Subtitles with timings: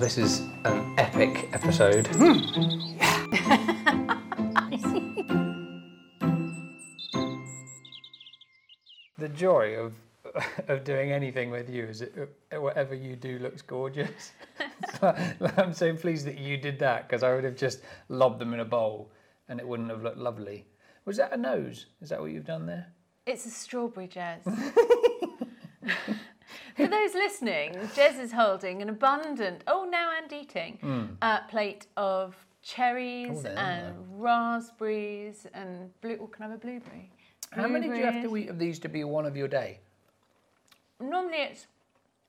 [0.00, 2.06] This is an epic episode.
[2.06, 2.38] Hmm.
[9.18, 9.92] the joy of
[10.68, 14.32] of doing anything with you is it uh, whatever you do looks gorgeous.
[14.98, 15.14] So,
[15.58, 18.60] I'm so pleased that you did that because I would have just lobbed them in
[18.60, 19.12] a bowl
[19.48, 20.66] and it wouldn't have looked lovely.
[21.04, 21.86] Was that a nose?
[22.00, 22.86] Is that what you've done there?
[23.26, 24.40] It's a strawberry Jez.
[26.80, 32.34] For those listening, Jez is holding an abundant, oh, now and eating, uh, plate of
[32.62, 36.18] cherries Oh, and raspberries and blue.
[36.22, 37.10] Oh, can I have a blueberry?
[37.52, 39.80] How many do you have to eat of these to be one of your day?
[41.00, 41.66] Normally, it's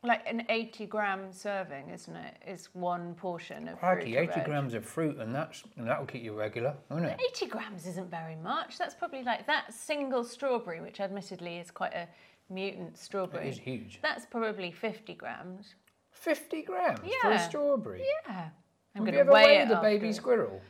[0.03, 2.37] like an 80 gram serving, isn't it?
[2.45, 2.51] it?
[2.51, 4.45] Is one portion of Crikey, fruit or 80 veg.
[4.45, 7.19] grams of fruit, and that's and that'll keep you regular, won't it?
[7.35, 8.77] 80 grams isn't very much.
[8.79, 12.07] That's probably like that single strawberry, which admittedly is quite a
[12.51, 13.47] mutant strawberry.
[13.47, 13.99] It is huge.
[14.01, 15.75] That's probably 50 grams.
[16.11, 18.03] 50 grams for a strawberry.
[18.27, 18.49] Yeah.
[18.95, 20.61] I'm Have going you to ever weigh weighed it a baby squirrel?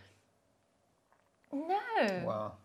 [1.52, 2.24] No.
[2.26, 2.56] Well,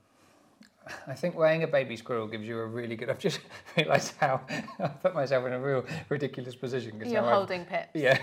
[1.07, 3.11] I think weighing a baby squirrel gives you a really good.
[3.11, 3.41] I've just
[3.77, 4.41] realised how
[4.79, 6.99] I put myself in a real ridiculous position.
[7.01, 7.89] 'cause You're now I've- holding pips.
[7.95, 8.19] Yeah.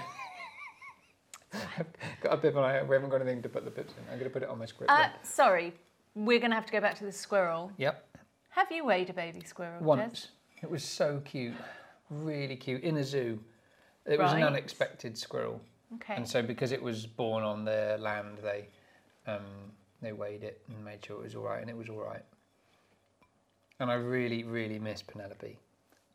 [1.54, 1.88] I've
[2.22, 2.64] got a pip on.
[2.64, 4.04] I- We haven't got anything to put the pips in.
[4.12, 4.92] I'm going to put it on my script.
[4.92, 5.74] Uh, sorry,
[6.16, 7.72] we're going to have to go back to the squirrel.
[7.78, 8.08] Yep.
[8.52, 9.82] Have you weighed a baby squirrel?
[9.82, 10.28] Jez?
[10.64, 11.54] It was so cute,
[12.10, 13.38] really cute in a zoo.
[14.06, 15.62] It was an unexpected squirrel.
[15.96, 16.16] Okay.
[16.16, 18.68] And so, because it was born on their land, they
[19.28, 19.44] um,
[20.02, 22.24] they weighed it and made sure it was all right, and it was all right.
[23.80, 25.58] And I really, really miss Penelope.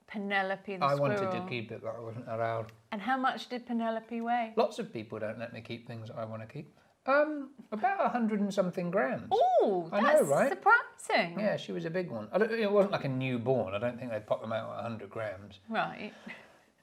[0.07, 0.91] Penelope the squirrel?
[0.91, 1.25] I squirrel.
[1.25, 2.73] wanted to keep it, but I wasn't allowed.
[2.93, 4.55] And how much did Penelope weigh?
[4.57, 6.75] Lots of people don't let me keep things that I want to keep.
[7.09, 9.29] Um, about a hundred and something grams.
[9.33, 10.51] Oh, I know, that's right?
[10.51, 11.41] surprising.
[11.41, 12.29] Yeah, she was a big one.
[12.33, 13.75] I it wasn't like a newborn.
[13.75, 15.61] I don't think they'd pop them out at 100 grams.
[15.71, 16.13] Right.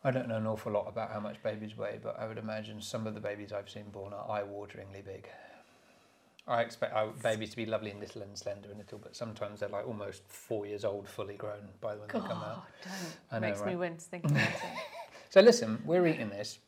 [0.03, 2.81] I don't know an awful lot about how much babies weigh, but I would imagine
[2.81, 5.29] some of the babies I've seen born are eye-wateringly big.
[6.47, 9.59] I expect our babies to be lovely and little and slender and little, but sometimes
[9.59, 12.65] they're like almost four years old, fully grown by the when they come out.
[12.83, 12.93] don't.
[13.31, 14.53] I know, Makes me wince thinking about it.
[15.31, 16.59] So listen, we're eating this.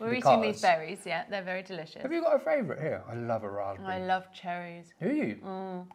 [0.00, 2.02] We're eating these berries, yeah, they're very delicious.
[2.02, 3.02] Have you got a favourite here?
[3.10, 3.94] I love a raspberry.
[3.94, 4.92] I love cherries.
[5.00, 5.36] Do you?
[5.44, 5.86] Mm.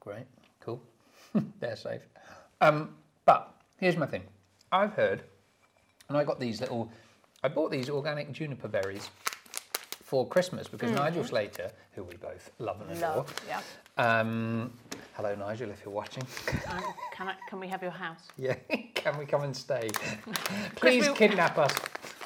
[0.00, 0.24] Great,
[0.60, 0.82] cool.
[1.60, 2.00] They're safe.
[2.62, 2.94] Um,
[3.26, 4.22] but here's my thing.
[4.72, 5.24] I've heard,
[6.08, 6.90] and I got these little.
[7.42, 9.10] I bought these organic juniper berries
[10.02, 13.10] for Christmas because Nigel Slater, who we both love and adore.
[13.10, 13.16] Mm.
[13.16, 13.60] Love, yeah.
[14.20, 14.72] Um,
[15.14, 16.24] hello, Nigel, if you're watching.
[16.68, 16.82] Um,
[17.12, 18.28] can, I, can we have your house?
[18.38, 18.54] yeah,
[18.94, 19.90] can we come and stay?
[20.76, 21.72] Please we- kidnap us.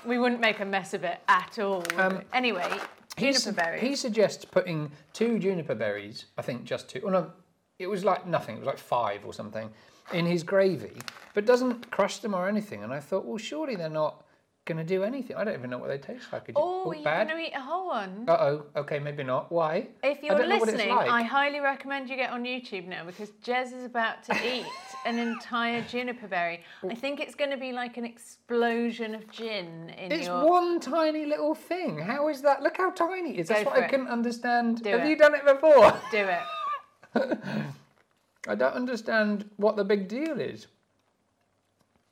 [0.06, 1.82] We wouldn't make a mess of it at all.
[1.97, 2.69] Um, anyway,
[3.16, 3.81] He juniper su- berries.
[3.81, 7.00] He suggests putting two juniper berries, I think just two.
[7.04, 7.32] Oh no,
[7.78, 8.56] it was like nothing.
[8.56, 9.70] It was like five or something
[10.12, 10.93] in his gravy,
[11.32, 12.82] but doesn't crush them or anything.
[12.84, 14.22] And I thought, well, surely they're not
[14.66, 15.37] going to do anything.
[15.37, 16.47] I don't even know what they taste like.
[16.47, 18.25] Could you- Oh, you're going to eat a whole one?
[18.28, 18.66] Uh oh.
[18.76, 19.53] Okay, maybe not.
[19.53, 19.88] Why?
[20.03, 21.10] If you're don't know what it's listening, like.
[21.10, 24.64] I highly recommend you get on YouTube now because Jez is about to eat
[25.04, 26.62] an entire juniper berry.
[26.82, 26.98] I mm.
[26.98, 30.47] think it's going to be like an explosion of gin in It's your.
[30.47, 31.98] one tiny little thing.
[31.98, 32.62] How is that?
[32.62, 33.48] Look how tiny it is.
[33.48, 33.91] That's Go what for I it.
[33.91, 34.82] couldn't understand.
[34.82, 35.09] Do Have it.
[35.09, 35.93] you done it before?
[36.10, 37.38] Do it.
[38.48, 40.66] I don't understand what the big deal is.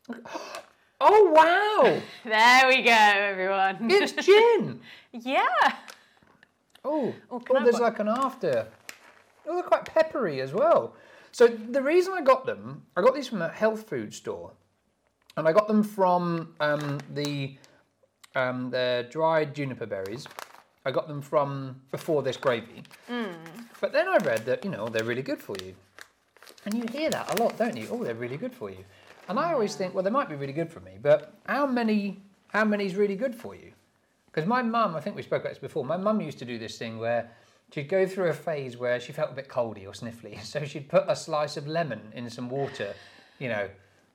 [1.04, 2.00] Oh wow!
[2.24, 3.90] There we go, everyone.
[3.90, 4.78] It's gin.
[5.10, 5.42] yeah.
[6.84, 7.82] Oh, Oh, can oh I have there's one?
[7.82, 8.68] like an after.
[9.48, 10.94] Oh, they're quite peppery as well.
[11.32, 14.52] So the reason I got them, I got these from a health food store,
[15.36, 17.56] and I got them from um, the
[18.34, 20.26] um, the dried juniper berries.
[20.84, 22.82] I got them from before this gravy.
[23.10, 23.34] Mm.
[23.80, 25.74] But then I read that you know they're really good for you,
[26.66, 27.88] and you hear that a lot, don't you?
[27.90, 28.84] Oh, they're really good for you.
[29.28, 32.20] And I always think, well, they might be really good for me, but how many
[32.48, 33.72] how many is really good for you?
[34.26, 35.84] Because my mum, I think we spoke about this before.
[35.84, 37.30] My mum used to do this thing where
[37.72, 40.88] she'd go through a phase where she felt a bit coldy or sniffly, so she'd
[40.88, 42.94] put a slice of lemon in some water,
[43.38, 43.68] you know,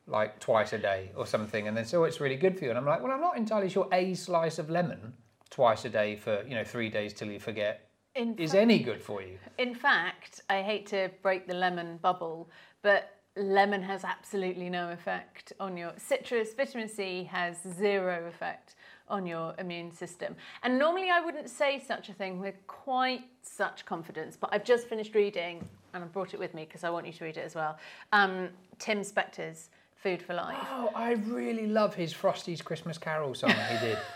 [0.08, 2.70] like twice a day or something, and then so oh, it's really good for you.
[2.70, 5.14] And I'm like, well, I'm not entirely sure a slice of lemon
[5.50, 9.02] twice a day for you know three days till you forget In, is any good
[9.02, 9.38] for you.
[9.58, 12.50] in fact, I hate to break the lemon bubble,
[12.82, 16.54] but lemon has absolutely no effect on your citrus.
[16.54, 18.76] Vitamin C has zero effect
[19.10, 20.36] on your immune system.
[20.64, 24.88] And normally I wouldn't say such a thing with quite such confidence, but I've just
[24.88, 27.46] finished reading, and I brought it with me because I want you to read it
[27.46, 27.78] as well.
[28.12, 28.50] Um,
[28.80, 30.58] Tim Spector's Food for Life.
[30.72, 33.98] Oh, I really love his Frosty's Christmas Carol song he did.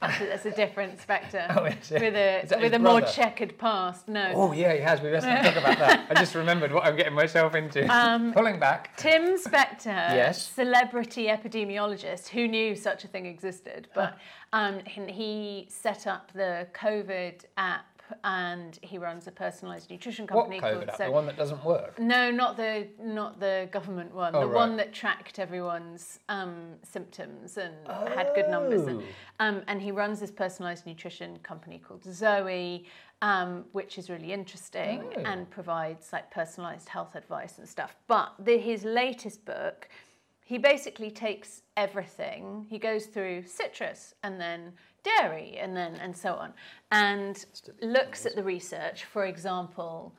[0.00, 4.08] That's a, that's a different Spector Oh, with a with a more checkered past.
[4.08, 4.30] No.
[4.34, 5.00] Oh yeah, he has.
[5.00, 6.06] We must not talk about that.
[6.10, 7.86] I just remembered what I'm getting myself into.
[7.96, 8.94] Um, Pulling back.
[8.98, 10.46] Tim Spector, Yes.
[10.52, 14.18] celebrity epidemiologist, who knew such a thing existed, but
[14.52, 20.60] um, he- he set up the COVID app and he runs a personalised nutrition company.
[20.60, 20.96] What COVID app?
[20.96, 21.98] called The one that doesn't work.
[21.98, 24.34] No, not the not the government one.
[24.34, 24.54] Oh, the right.
[24.54, 27.74] one that tracked everyone's um, symptoms and
[28.14, 28.82] had good numbers.
[28.86, 29.04] And, Oh.
[29.40, 32.86] um, and he runs this personalised nutrition company called Zoe,
[33.22, 35.22] um, which is really interesting Oh.
[35.24, 37.96] and provides like personalised health advice and stuff.
[38.06, 39.88] But the, his latest book,
[40.44, 42.66] he basically takes everything.
[42.70, 44.72] He goes through citrus and then
[45.18, 46.52] dairy and then and so on,
[46.90, 47.44] and
[47.82, 49.04] looks at the research.
[49.04, 50.14] For example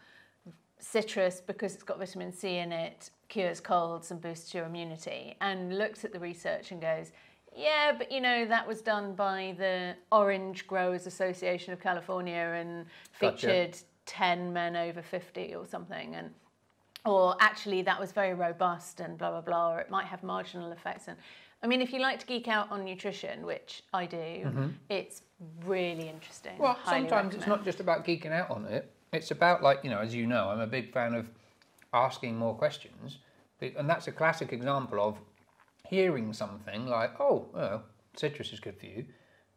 [0.79, 5.77] citrus because it's got vitamin C in it cures colds and boosts your immunity and
[5.77, 7.11] looks at the research and goes
[7.55, 12.85] yeah but you know that was done by the Orange Growers Association of California and
[13.19, 13.47] Gotcha.
[13.47, 16.29] featured 10 men over 50 or something and
[17.07, 20.71] or actually that was very robust and blah blah blah or it might have marginal
[20.71, 21.17] effects and
[21.63, 25.21] I mean if you like to geek out on nutrition which I do it's
[25.65, 26.63] really interesting Mm-hmm.
[26.63, 28.91] Well, Highly sometimes it's not just about geeking out on it.
[29.13, 31.29] It's about like you know, as you know, I'm a big fan of
[31.93, 33.19] asking more questions,
[33.61, 35.17] and that's a classic example of
[35.87, 37.83] hearing something like, "Oh, well,
[38.15, 39.05] citrus is good for you,"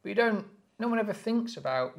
[0.02, 0.47] but you don't.
[0.79, 1.99] No one ever thinks about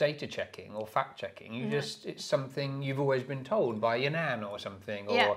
[0.00, 1.52] data checking or fact checking.
[1.52, 1.78] You mm-hmm.
[1.78, 5.34] just it's something you've always been told by your nan or something, or Yeah.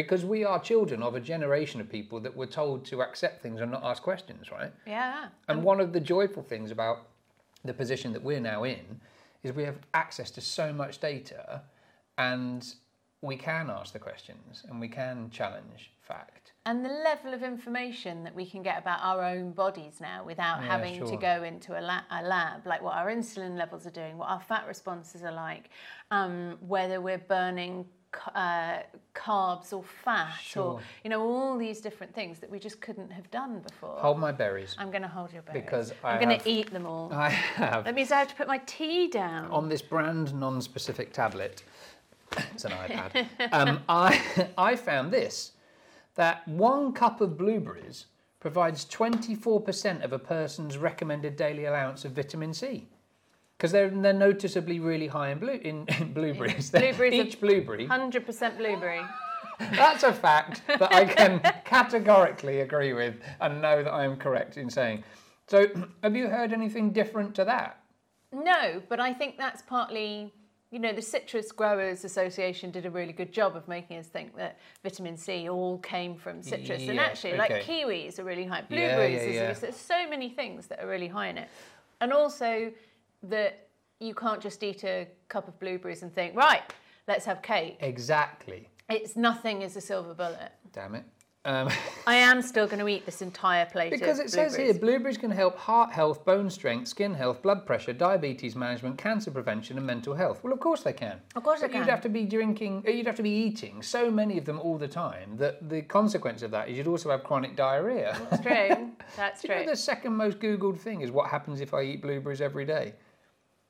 [0.00, 3.60] because we are children of a generation of people that were told to accept things
[3.60, 4.72] and not ask questions, right?
[4.86, 6.98] yeah And um, one of the joyful things about
[7.64, 9.00] the position that we're now in
[9.42, 11.62] is we have access to so much data
[12.16, 12.60] and
[13.22, 16.52] we can ask the questions and we can challenge fact.
[16.66, 20.60] And the level of information that we can get about our own bodies now without
[20.60, 23.90] Yeah, having to go into a, la- a lab, like what our insulin levels are
[23.90, 25.70] doing, what our fat responses are like,
[26.10, 27.86] um, whether we're burning
[28.34, 28.78] uh,
[29.14, 30.64] carbs or fat, Sure.
[30.64, 33.96] or you know all these different things that we just couldn't have done before.
[33.98, 34.74] Hold my berries.
[34.78, 37.12] I'm going to hold your berries Because I I'm going to eat them all.
[37.12, 39.50] I have that means I have to put my tea down.
[39.50, 41.62] on this brand non-specific tablet.
[42.52, 43.26] It's an iPad.
[43.52, 45.52] um, I I found this
[46.14, 48.06] that one cup of blueberries
[48.40, 52.88] provides 24% of a person's recommended daily allowance of vitamin C.
[53.56, 56.70] Because they're, they're noticeably really high in, blue, in, in blueberries.
[56.72, 57.86] Blueberries Each blueberry.
[57.88, 59.00] 100% blueberry.
[59.58, 64.58] That's a fact that I can categorically agree with and know that I am correct
[64.58, 65.02] in saying.
[65.48, 65.66] So,
[66.02, 67.80] have you heard anything different to that?
[68.32, 70.32] No, but I think that's partly,
[70.70, 74.36] you know, the Citrus Growers Association did a really good job of making us think
[74.36, 76.82] that vitamin C all came from citrus.
[76.82, 79.52] and Yeah, actually, like kiwis are really high, blueberries, yeah, is- yeah.
[79.52, 81.48] there's so many things that are really high in it.
[82.00, 82.72] And also
[83.22, 83.68] that
[84.00, 86.62] you can't just eat a cup of blueberries and think, right,
[87.08, 87.76] let's have cake.
[87.80, 88.68] Exactly.
[88.90, 90.52] It's nothing is a silver bullet.
[90.72, 91.04] Damn it.
[91.46, 91.70] Um,
[92.08, 95.16] I am still going to eat this entire plate because it says here blueberries.
[95.16, 99.86] can help heart health, bone strength, skin health, blood pressure, diabetes management, cancer prevention, and
[99.86, 100.42] mental health.
[100.42, 101.20] Well, of course they can.
[101.36, 103.80] Of course they But You'd have to be drinking, uh, you'd have to be eating
[103.80, 107.10] so many of them all the time that the consequence of that is you'd also
[107.10, 108.20] have chronic diarrhea.
[108.28, 108.90] That's true.
[109.16, 109.70] That's Do you know true.
[109.70, 112.94] the second most Googled thing is what happens if I eat blueberries every day?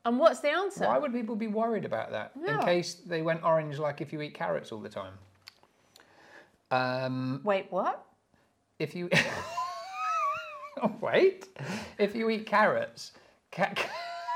[0.03, 0.85] And what's the answer?
[0.85, 2.31] Why would people be worried about that?
[2.47, 5.13] In case they went orange like if you eat carrots all the time.
[6.71, 8.03] Um, Wait, what?
[8.79, 9.09] if you
[11.01, 11.47] wait,
[11.97, 13.13] if you eat carrots,
[13.51, 13.73] ca-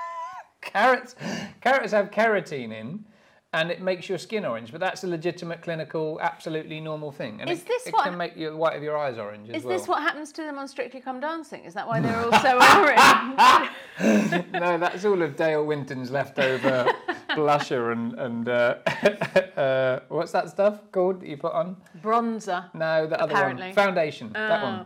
[0.62, 1.16] carrots,
[1.62, 3.06] carrots have carotene in,
[3.54, 4.72] and it makes your skin orange.
[4.72, 7.42] But that's a legitimate, clinical, absolutely normal thing.
[7.42, 9.58] And Is it, this it what- can make the white of your eyes orange as
[9.58, 9.78] Is well.
[9.78, 11.64] this what happens to them on Strictly Come Dancing?
[11.66, 14.52] Is that why they're all so orange?
[14.54, 16.88] no, that's all of Dale Winton's leftover
[17.36, 18.76] blusher and and uh,
[19.60, 21.78] uh, what's that stuff called that you put on?
[22.02, 22.74] Bronzer.
[22.74, 23.68] No, the other Apparently.
[23.68, 24.32] one, foundation.
[24.34, 24.86] That one.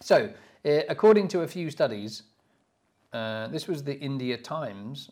[0.00, 0.30] So,
[0.64, 2.22] uh, according to a few studies,
[3.12, 5.10] uh, this was the India Times.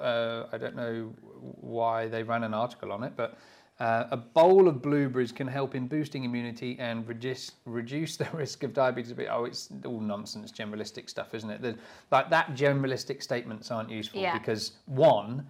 [0.00, 1.12] Uh, I don't know
[1.60, 3.36] why they ran an article on it, but
[3.80, 8.62] uh, a bowl of blueberries can help in boosting immunity and reduce reduce the risk
[8.62, 9.12] of diabetes.
[9.30, 11.60] Oh, it's all nonsense, generalistic stuff, isn't it?
[11.62, 11.76] The,
[12.10, 14.38] like that, generalistic statements aren't useful Yeah.
[14.38, 15.46] because one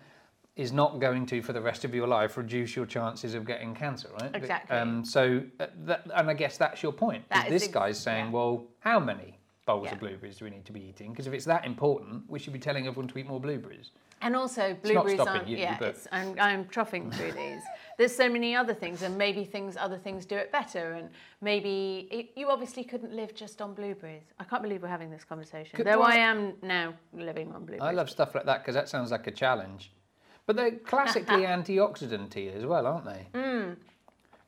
[0.56, 3.74] is not going to, for the rest of your life, reduce your chances of getting
[3.74, 4.30] cancer, right?
[4.34, 4.76] Exactly.
[4.76, 7.26] Um, so, uh, that, and I guess that's your point.
[7.30, 8.30] That is is this ex- guy's saying, yeah.
[8.32, 9.94] well, how many bowls Yeah.
[9.94, 11.10] of blueberries do we need to be eating?
[11.12, 13.92] Because if it's that important, we should be telling everyone to eat more blueberries.
[14.20, 15.48] And also blueberries aren't.
[15.48, 17.62] you, yeah, but- I'm, I'm troughing through these.
[17.96, 21.08] There's so many other things, and maybe things other things do it better, and
[21.40, 24.22] maybe it, you obviously couldn't live just on blueberries.
[24.38, 27.64] I can't believe we're having this conversation, Could- though well- I am now living on
[27.64, 27.82] blueberries.
[27.82, 29.92] I love stuff like that because that sounds like a challenge.
[30.52, 33.26] But they're classically antioxidant as well, aren't they?
[33.32, 33.76] Mm.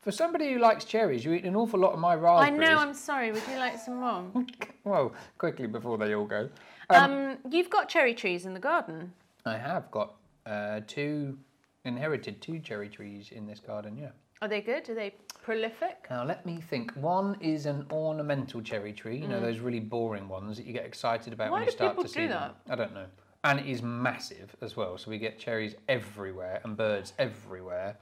[0.01, 2.69] For somebody who likes cherries, you eat an awful lot of my raspberries.
[2.69, 2.79] I know.
[2.79, 3.31] I'm sorry.
[3.31, 4.25] Would you like some more?
[4.83, 6.47] Well, quickly before they all go.
[6.91, 9.11] Um, you've got cherry trees in the garden.
[9.43, 10.13] I have got
[10.45, 11.39] uh, two,
[11.85, 14.09] inherited two cherry trees in this garden, yeah.
[14.43, 14.87] Are they good?
[14.87, 16.05] Are they prolific?
[16.11, 16.91] Now let me think.
[16.91, 20.85] One is an ornamental cherry tree, you know, those really boring ones that you get
[20.85, 21.49] excited about.
[21.49, 22.51] Why when you start to see do them.
[22.69, 23.07] I don't know.
[23.45, 27.95] And it is massive as well, so we get cherries everywhere and birds everywhere.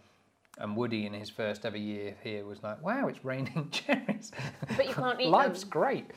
[0.58, 4.32] And Woody, in his first ever year here, was like, "Wow, it's raining cherries."
[4.78, 5.70] But you can't eat Life's them.
[5.70, 6.12] great.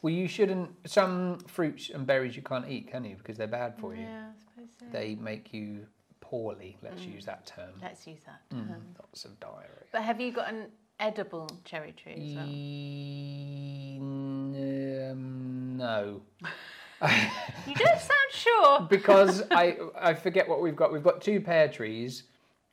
[0.00, 0.70] Well, you shouldn't.
[0.88, 3.16] Some fruits and berries you can't eat, can you?
[3.16, 4.02] Because they're bad for you.
[4.02, 4.86] Yeah, I suppose so.
[4.92, 5.86] They make you
[6.20, 6.78] poorly.
[6.82, 7.14] Let's Mm.
[7.14, 7.72] use that term.
[7.82, 8.40] Let's use that.
[8.56, 8.68] Mm.
[8.98, 9.84] Lots of diarrhea.
[9.92, 10.68] But have you got an
[11.00, 12.46] edible cherry tree as well?
[12.48, 16.22] E- um, no,
[17.66, 18.80] You don't sound sure.
[18.90, 20.92] because I I forget what we've got.
[20.92, 22.24] We've got two pear trees,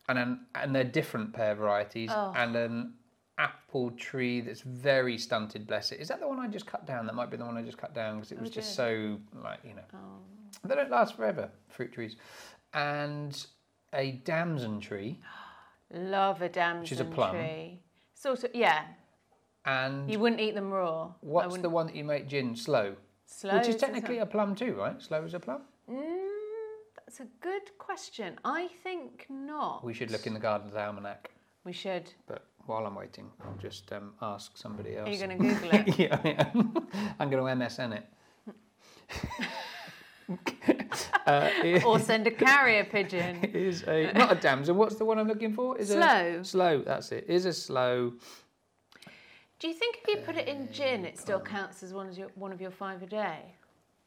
[0.10, 2.34] and an, and they're different pear varieties, Oh.
[2.36, 2.94] and an
[3.38, 5.66] apple tree that's very stunted.
[5.68, 6.00] Bless it.
[6.00, 7.06] Is that the one I just cut down?
[7.08, 8.76] That might be the one I just cut down because it oh, was Oh, just
[8.76, 10.68] so like you know Oh.
[10.68, 11.50] they don't last forever.
[11.70, 12.16] Fruit trees,
[12.74, 13.46] and
[13.94, 15.20] a damson tree,
[15.94, 17.32] Love a damson is a plum.
[17.36, 17.80] tree.
[18.14, 18.84] Sort of, yeah.
[19.66, 21.12] and You wouldn't eat them raw.
[21.22, 22.96] What's the one that you make gin sloe,
[23.32, 23.58] sloe?
[23.58, 25.02] which is technically a plum too, right?
[25.02, 25.62] Sloe as a plum.
[25.90, 26.28] Mm,
[26.98, 28.40] that's a good question.
[28.44, 29.84] I think not.
[29.84, 31.32] We should look in the garden's almanac.
[31.64, 32.12] We should.
[32.28, 35.08] But while I'm waiting, I'll just um, ask somebody else.
[35.08, 36.00] Are you going to Google it?
[36.00, 36.88] yeah, am.
[37.20, 38.06] I'm going to MSN it.
[41.28, 43.44] uh, it or send a carrier pigeon?
[43.44, 44.78] is a not a damson.
[44.78, 45.78] What's the one I'm looking for?
[45.78, 46.40] Is Sloe.
[46.40, 46.82] A, sloe.
[46.86, 47.26] That's it.
[47.28, 48.14] Is a sloe.
[49.62, 52.18] Do you think if you put it in gin, it still counts as one of
[52.18, 53.54] your one of your five a day?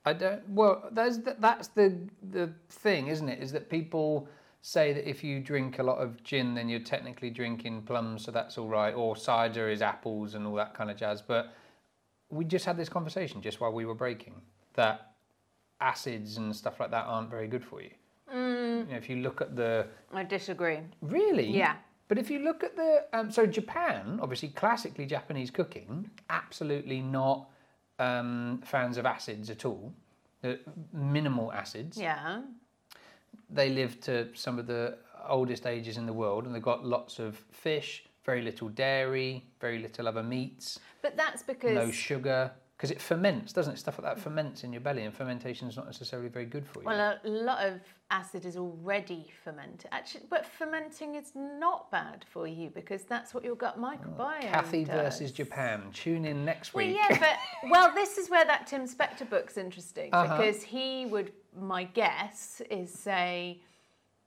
[0.05, 0.43] I don't.
[0.49, 1.97] Well, there's the, that's the
[2.31, 3.41] the thing, isn't it?
[3.41, 4.29] Is that people
[4.63, 8.33] say that if you drink a lot of gin, then you're technically drinking plums, so
[8.33, 8.95] that's all right.
[8.95, 11.23] Or cider is apples and all that kind of jazz.
[11.23, 11.55] But
[12.31, 14.35] we just had this conversation just while we were breaking
[14.75, 15.13] that
[15.81, 17.91] acids and stuff like that aren't very good for you.
[18.35, 20.81] Mm, You know, if you look at the I disagree.
[21.01, 21.77] really, Yeah.
[22.09, 27.49] But if you look at the um, so Japan, obviously classically Japanese cooking, absolutely not
[27.99, 29.93] um, fans of acids at all.
[30.43, 30.55] Uh,
[30.93, 31.97] minimal acids.
[31.97, 32.43] Yeah.
[33.49, 37.19] They live to some of the oldest ages in the world, and they've got lots
[37.19, 42.51] of fish, very little dairy, very little other meats, But that's because no sugar,
[42.85, 43.79] because it ferments, doesn't it?
[43.79, 46.81] Stuff like that ferments in your belly, and fermentation is not necessarily very good for
[46.81, 46.85] you.
[46.85, 49.89] well, a lot of acid is already fermented.
[49.91, 54.43] Actually, but fermenting is not bad for you because that's what your gut microbiome.
[54.43, 54.97] Kathy does.
[54.97, 55.81] versus Japan.
[55.95, 56.95] Tune in next week.
[56.95, 60.37] Well, yeah, but well, this is where that Tim Spector book's interesting Uh-huh.
[60.37, 63.63] because he would, my guess is say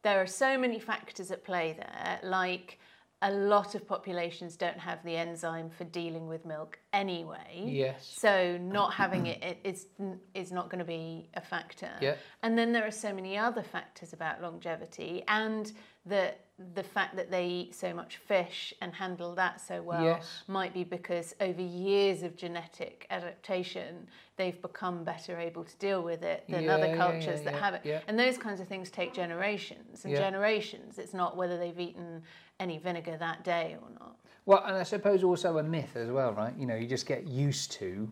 [0.01, 2.79] there are so many factors at play there, like
[3.23, 7.63] a lot of populations don't have the enzyme for dealing with milk anyway.
[7.65, 8.13] Yes.
[8.15, 9.87] So not having it, it is
[10.35, 11.89] is not going to be a factor.
[11.99, 12.15] Yeah.
[12.43, 15.71] And then there are so many other factors about longevity and
[16.07, 16.33] the
[16.73, 20.43] the fact that they eat so much fish and handle that so well Yes.
[20.47, 26.23] might be because over years of genetic adaptation they've become better able to deal with
[26.23, 27.81] it than Yeah, other cultures yeah, that yeah, have it.
[27.83, 27.99] yeah.
[28.07, 30.97] And those kinds of things take generations and generations.
[30.97, 32.23] It's not whether they've eaten
[32.59, 34.17] any vinegar that day or not.
[34.47, 36.55] Well, and I suppose also a myth as well, right?
[36.57, 38.11] You know, you just get used to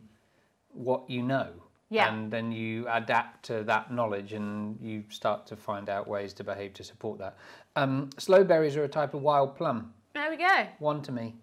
[0.69, 1.47] what you know.
[1.89, 2.13] Yeah.
[2.13, 6.43] And then you adapt to that knowledge and you start to find out ways to
[6.43, 7.37] behave to support that.
[7.75, 9.93] Um, sloe berries are a type of wild plum.
[10.13, 10.67] There we go.
[10.79, 11.35] One to me.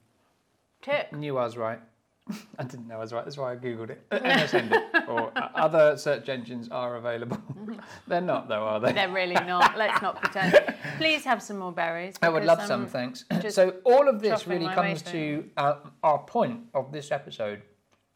[0.80, 1.12] Tick.
[1.12, 1.80] Knew I was right.
[2.58, 3.24] I didn't know I was right.
[3.24, 4.08] That's why I googled it.
[4.10, 5.08] MSN it.
[5.08, 7.38] Or uh, other search engines are available.
[8.06, 8.92] They're not, though, are they?
[8.92, 9.76] They're really not.
[9.76, 10.58] Let's not pretend.
[10.98, 12.14] Please have some more berries.
[12.22, 13.24] I would love some, um, thanks.
[13.50, 17.62] So all of this really comes to uh, our point of this episode.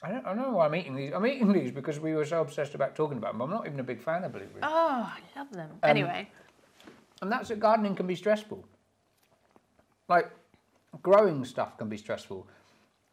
[0.02, 1.12] I don't, I don't know why I'm eating these.
[1.14, 3.38] I'm eating these because we were so obsessed about talking about them.
[3.38, 4.62] But I'm not even a big fan of blueberries.
[4.62, 5.70] Oh, I love them.
[5.82, 6.28] Um, anyway,
[7.22, 8.62] And that's that gardening can be stressful.
[10.08, 10.30] Like
[11.02, 12.46] growing stuff can be stressful.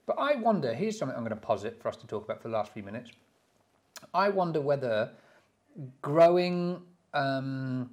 [0.06, 2.50] But I wonder, here's something I'm going to posit for us to talk about for
[2.50, 3.12] the last few minutes.
[4.14, 5.12] I wonder whether
[6.02, 6.82] growing,
[7.14, 7.90] um,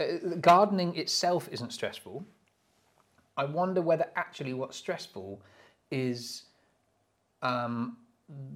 [0.00, 0.04] uh,
[0.40, 2.24] gardening itself isn't stressful.
[3.36, 5.40] I wonder whether actually what's stressful
[5.92, 6.42] is
[7.42, 7.96] um,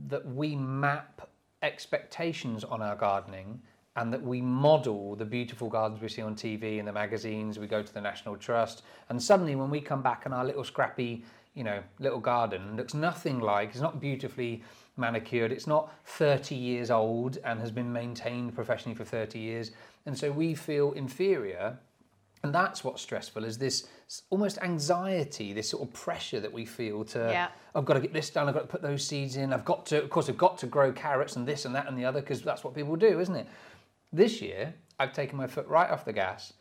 [0.09, 1.29] that we map
[1.63, 3.61] expectations on our gardening
[3.97, 7.59] and that we model the beautiful gardens we see on TV and the magazines.
[7.59, 10.65] We go to the National Trust, and suddenly when we come back and our little
[10.65, 11.25] scrappy,
[11.55, 13.71] you know, little garden looks nothing like.
[13.71, 14.65] It's not beautifully
[14.97, 15.53] manicured.
[15.53, 19.71] It's not 30 years old and has been maintained professionally for 30 years,
[20.07, 21.79] and so we feel inferior.
[22.45, 23.89] And that's what's stressful is this
[24.29, 27.49] almost anxiety, this sort of pressure that we feel to Yeah.
[27.75, 28.49] I've got to get this done.
[28.49, 29.51] I've got to put those seeds in.
[29.51, 31.97] I've got to, of course, I've got to grow carrots and this and that and
[31.99, 33.47] the other because that's what people do, isn't it?
[34.13, 36.53] This year, I've taken my foot right off the gas.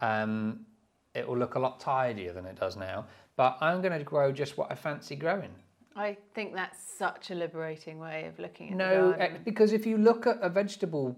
[0.00, 0.66] Um,
[1.14, 4.32] it will look a lot tidier than it does now, but I'm going to grow
[4.32, 5.54] just what I fancy growing.
[5.94, 9.98] I think that's such a liberating way of looking at No, eh, because if you
[9.98, 11.16] look at a vegetable,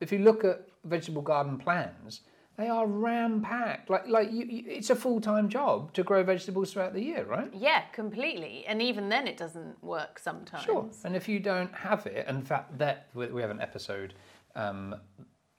[0.00, 2.22] if you look at vegetable garden plans,
[2.60, 3.88] they are ram packed.
[3.88, 7.24] Like, like you, you, it's a full time job to grow vegetables throughout the year,
[7.24, 7.50] right?
[7.54, 8.64] Yeah, completely.
[8.66, 10.64] And even then, it doesn't work sometimes.
[10.64, 10.88] Sure.
[11.04, 14.14] And if you don't have it, in fact, that we we have an episode
[14.54, 14.94] um,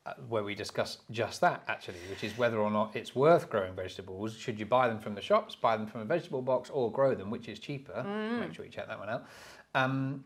[0.05, 3.75] uh, where we discuss just that actually, which is whether or not it's worth growing
[3.75, 4.37] vegetables.
[4.37, 7.15] Should you buy them from the shops, buy them from a vegetable box, or grow
[7.15, 8.03] them, which is cheaper?
[8.39, 9.25] Make sure you check that one out.
[9.73, 10.23] Um,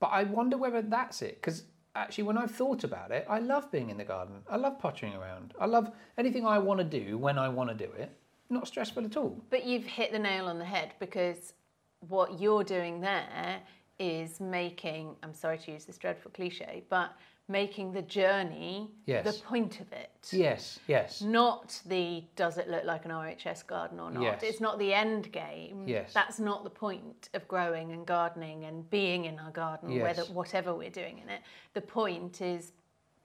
[0.00, 1.64] but I wonder whether that's it because.
[1.94, 4.36] Actually, when I've thought about it, I love being in the garden.
[4.48, 5.54] I love pottering around.
[5.60, 8.10] I love anything I want to do when I want to do it.
[8.50, 9.42] Not stressful at all.
[9.50, 11.54] But you've hit the nail on the head because
[12.00, 13.60] what you're doing there
[13.98, 17.12] is making, I'm sorry to use this dreadful cliche, but
[17.48, 19.24] making the journey Yes.
[19.24, 20.10] the point of it.
[20.30, 21.22] Yes, yes.
[21.22, 24.22] Not the does it look like an RHS garden or not.
[24.22, 24.42] Yes.
[24.42, 25.88] It's not the end game.
[25.88, 26.12] Yes.
[26.12, 30.02] That's not the point of growing and gardening and being in our garden, Yes.
[30.02, 31.40] whether whatever we're doing in it.
[31.72, 32.72] The point is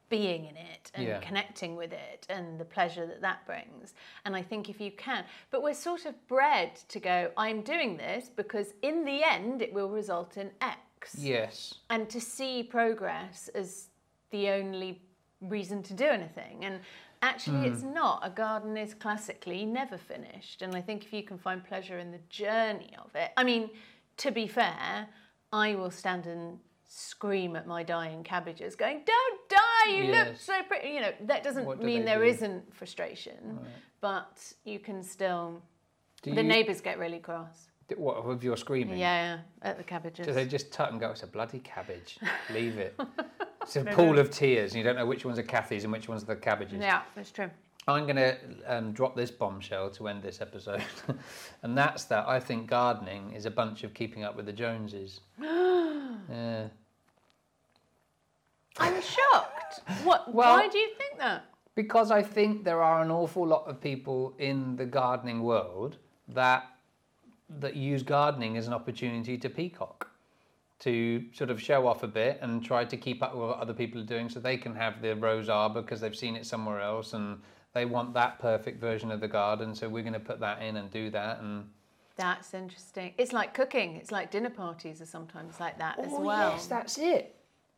[0.10, 1.20] being in it and Yeah.
[1.20, 3.94] connecting with it and the pleasure that that brings.
[4.26, 7.98] And I think if you can, but we're sort of bred to go, I'm doing
[7.98, 11.16] this because in the end it will result in X.
[11.18, 11.74] Yes.
[11.90, 13.90] And to see progress as
[14.34, 15.00] the only
[15.40, 16.66] reason to do anything.
[16.66, 16.82] And
[17.22, 17.94] actually, it's hmm.
[17.94, 18.20] not.
[18.24, 20.62] A garden is classically never finished.
[20.62, 23.70] And I think if you can find pleasure in the journey of it, I mean,
[24.18, 25.08] to be fair,
[25.54, 30.62] I will stand and scream at my dying cabbages, going, Don't die, you look so
[30.64, 30.90] pretty.
[30.90, 33.60] You know, that doesn't do mean there not frustration,
[34.02, 35.62] but you can still.
[36.24, 37.68] Do the you- neighbours get really cross.
[37.98, 38.98] What, with your screaming?
[38.98, 40.26] Yeah, yeah, at the cabbages.
[40.26, 42.18] Do they just tut and go, it's a bloody cabbage,
[42.50, 42.98] leave it.
[43.64, 46.08] It's a pool of tears, and you don't know which ones are Kathy's and which
[46.08, 46.80] ones are the cabbages.
[46.80, 47.50] Yeah, that's true.
[47.88, 50.82] I'm going to um, drop this bombshell to end this episode,
[51.64, 55.20] and that's that I think gardening is a bunch of keeping up with the Joneses.
[55.42, 56.68] yeah.
[58.78, 59.82] I'm shocked.
[60.04, 60.24] What?
[60.34, 61.46] Well- why do you think that?
[61.76, 66.68] Because I think there are an awful lot of people in the gardening world that
[67.60, 70.10] that use gardening as an opportunity to peacock,
[70.84, 73.74] to sort of show off a bit and try to keep up with what other
[73.74, 76.82] people are doing, so they can have the rose arbor because they've seen it somewhere
[76.82, 77.40] else and
[77.74, 79.74] they want that perfect version of the garden.
[79.74, 81.70] So we're going to put that in and do that and.
[82.16, 83.14] That's interesting.
[83.18, 83.96] It's like cooking.
[83.96, 86.52] It's like dinner parties are sometimes like that as oh well.
[86.52, 87.36] yes, that's it.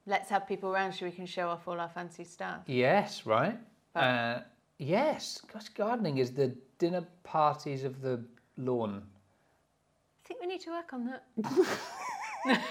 [0.08, 2.60] Let's have people around so we can show off all our fancy stuff.
[2.66, 3.58] Yes, right.
[3.96, 4.40] Uh,
[4.78, 8.26] yes, gosh, gardening is the dinner parties of the
[8.58, 9.04] lawn.
[10.24, 11.24] I think we need to work on that.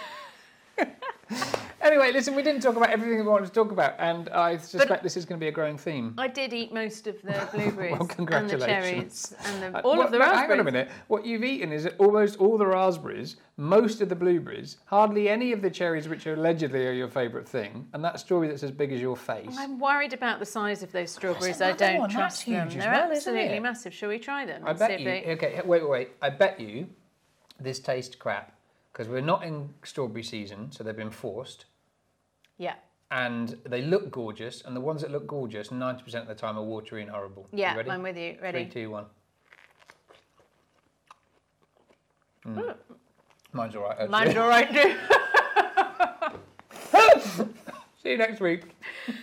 [1.84, 5.02] Anyway, listen, we didn't talk about everything we wanted to talk about, and I suspect
[5.02, 6.14] this is going to be a growing theme.
[6.16, 8.64] I did eat most of the blueberries Well, and the congratulations.
[8.64, 10.48] cherries and the, Uh, all what- of the no, raspberries.
[10.48, 10.88] Hang on a minute.
[11.08, 15.60] What you've eaten is almost all the raspberries, most of the blueberries, hardly any of
[15.60, 18.90] the cherries, which are allegedly are your favourite thing, and that strawberry that's as big
[18.90, 19.54] as your face.
[19.58, 21.60] I'm worried about the size of those strawberries.
[21.60, 22.08] I another don't one.
[22.08, 22.66] trust huge them.
[22.68, 23.62] as They're well, isn't absolutely it?
[23.62, 23.92] massive.
[23.92, 24.62] Shall we try them?
[24.64, 25.04] I and see bet if you.
[25.04, 26.08] they- Okay, wait, wait, wait.
[26.22, 26.88] I bet you
[27.60, 28.54] this tastes crap
[28.90, 31.66] because we're not in strawberry season, so they've been forced.
[32.58, 32.74] Yeah.
[33.10, 34.62] and they look gorgeous.
[34.64, 37.48] And the ones that look gorgeous, ninety percent of the time, are watery and horrible.
[37.52, 37.90] Yeah, you ready?
[37.90, 38.36] I'm with you.
[38.40, 38.64] Ready?
[38.64, 39.06] Three, two, one.
[42.46, 42.74] Mm.
[43.52, 43.92] Mine's all right.
[43.92, 44.08] Actually.
[44.08, 44.96] Mine's all right too.
[48.02, 48.62] See you next week.